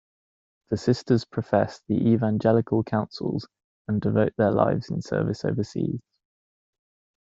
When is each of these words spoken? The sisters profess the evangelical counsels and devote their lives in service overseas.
The 0.71 0.77
sisters 0.77 1.25
profess 1.25 1.79
the 1.87 1.93
evangelical 2.09 2.83
counsels 2.83 3.47
and 3.87 4.01
devote 4.01 4.33
their 4.35 4.49
lives 4.49 4.89
in 4.89 4.99
service 5.03 5.45
overseas. 5.45 6.01